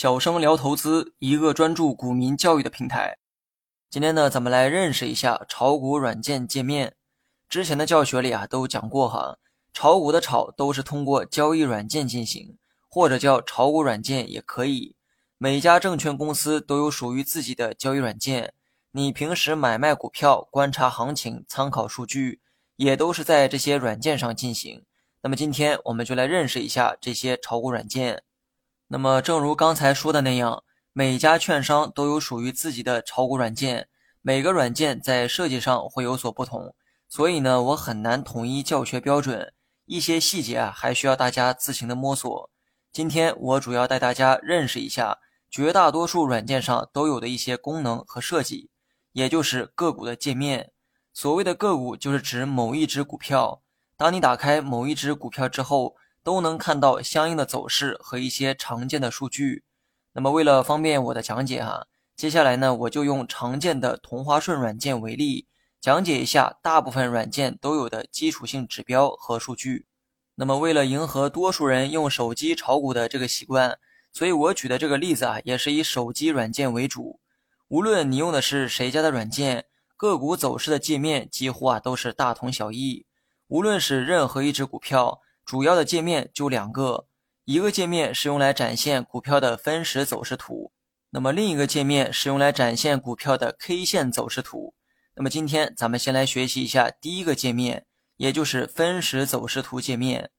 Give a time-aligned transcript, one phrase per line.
[0.00, 3.18] 小生聊投资，一个专注股民教育的平台。
[3.90, 6.94] 今天呢，咱们来认识一下炒股软件界面。
[7.50, 9.36] 之前的教学里啊，都讲过哈，
[9.74, 12.56] 炒股的炒都是通过交易软件进行，
[12.88, 14.96] 或者叫炒股软件也可以。
[15.36, 18.54] 每家证券公司都有属于自己的交易软件，
[18.92, 22.40] 你平时买卖股票、观察行情、参考数据，
[22.76, 24.82] 也都是在这些软件上进行。
[25.20, 28.22] 那么今天我们就来认识一下这些炒股软件。
[28.92, 33.88] 那么正如刚才说的那样，每家券商都有属于自己的炒股软件，
[34.20, 36.74] 每个软件在设计上会有所不同，
[37.08, 39.52] 所以呢，我很难统一教学标准，
[39.84, 42.50] 一些细节啊还需要大家自行的摸索。
[42.92, 45.18] 今天我主要带大家认识一下
[45.48, 48.70] 绝大多数软件上都有的一些功能和设计，
[49.12, 50.72] 也就是个股的界面。
[51.14, 53.62] 所谓的个股，就是指某一只股票。
[53.96, 59.64] 当你打开某一只股票之后，都能看到相应的走势和一些常见的数据。
[60.12, 65.46] 那么为了方便我的讲解哈，接下来呢，我就用常见的同花顺软件为例，
[65.80, 69.86] 讲解一下大部分软件都有的基础性指标和数据。
[70.34, 73.78] 那么为了迎合多数人用手机炒股的这个习惯，
[74.12, 77.20] 所以我举的这个例子啊，也是以手机软件为主。
[77.68, 83.06] 无论你用的是谁家的软件，个股走势的界面几乎啊都是大同小异。
[83.48, 87.08] 无论是任何一只股票，主要的界面就两个，
[87.44, 90.70] 一个界面是用来展现股票的分时走势图，
[91.10, 94.74] 那么另一个界面是用来展现股票的 K 线走势图。
[95.16, 97.84] 那么今天咱们先来学习一下第一个界面，
[98.16, 100.30] 也就是分时走势图界面。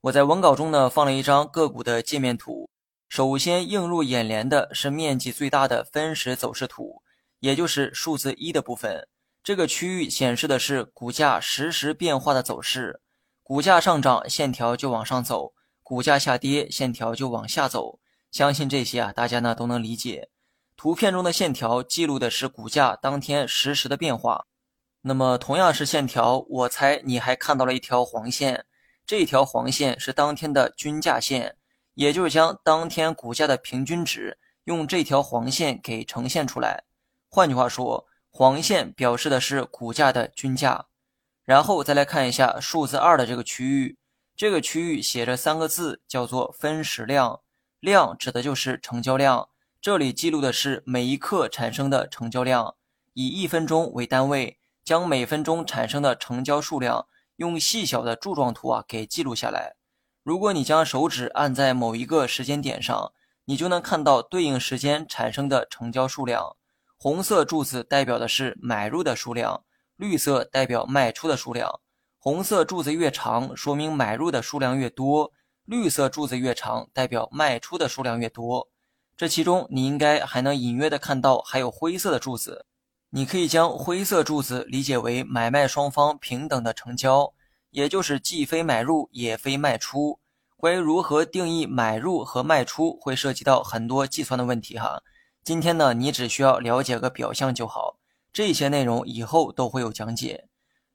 [0.00, 2.68] 我在文稿中呢放了一张个股的界面图，
[3.08, 7.04] 首先映入眼帘的是面积最大的分时走势图，
[7.38, 9.06] 也就是数字一的部分。
[9.44, 13.00] 这个区域显示的是股价实时变化的走势，
[13.48, 15.52] 股价上涨，线条就往上走；
[15.84, 18.00] 股价下跌，线条就往下走。
[18.32, 20.30] 相信这些啊，大家呢都能理解。
[20.76, 24.46] 图片中的线条记录的是股价当天实时的变化。
[25.02, 28.66] 那么同样是线条，我猜你还看到了一条黄线，
[29.06, 31.56] 这条黄线是当天的均价线，
[31.94, 36.82] 也就是将当天股价的平均值用这条黄线给呈现出来。
[37.30, 38.08] 换句话说。
[38.38, 40.88] 黄线表示的是股价的均价，
[41.46, 43.96] 然后再来看一下数字二的这个区域，
[44.36, 47.40] 这个区域写着三个字，叫做分时量。
[47.78, 49.48] 量指的就是成交量，
[49.80, 52.74] 这里记录的是每一刻产生的成交量，
[53.12, 57.06] 以一分钟为单位，将每分钟产生的成交数量
[57.36, 59.76] 用细小的柱状图啊给记录下来。
[60.24, 63.12] 如果你将手指按在某一个时间点上，
[63.44, 66.56] 你就能看到对应时间产生的成交数量。
[66.96, 69.62] 红色柱子代表的是买入的数量，
[69.96, 71.80] 绿色代表卖出的数量。
[72.18, 75.32] 红色柱子越长，说明买入的数量越多；
[75.64, 78.68] 绿色柱子越长，代表卖出的数量越多。
[79.16, 82.66] 这其中，你应该还能隐约的看到还有灰色的柱子。
[83.10, 87.32] 你可以将灰色柱子理解为买卖双方平等的成交，
[87.70, 90.18] 也就是既非买入也非卖出。
[90.56, 95.02] 关于如何定义买入和卖出，会涉及到很多计算的问题哈。
[95.44, 97.95] 今天呢，你只需要了解个表象就好，
[98.36, 100.46] 这些内容以后都会有讲解。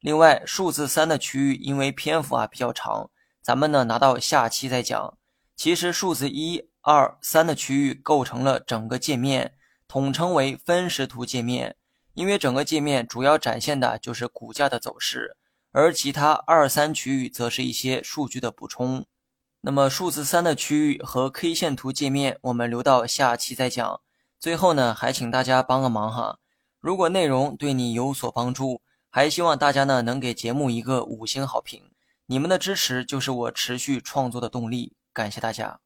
[0.00, 3.08] 另外，数字三的区域因为篇幅啊比较长，
[3.40, 5.16] 咱们呢拿到下期再讲。
[5.56, 9.54] 其实数字一、二、三的区域构成了整个界面，
[9.88, 11.76] 统称为分时图界面。
[12.12, 15.38] 因为整个界面主要展现的就是股价的走势，
[15.72, 19.06] 而其他二三区域则是一些数据的补充。
[19.62, 24.02] 那么数字三的区域和 K 线图界面，我们留到下期再讲。
[24.38, 26.36] 最后呢，还请大家帮个忙哈！
[26.80, 28.80] 如果内容对你有所帮助
[29.10, 31.90] 还希望大家呢能给节目一个五星好评。
[32.26, 34.94] 你们的支持就是我持续创作的动力。
[35.12, 35.80] 感谢大家。